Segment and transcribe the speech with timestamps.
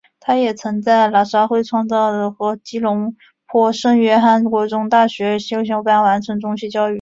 [0.19, 3.15] 他也曾在喇沙会创办的和吉隆
[3.47, 6.89] 坡圣约翰国中大学先修班完成中学教育。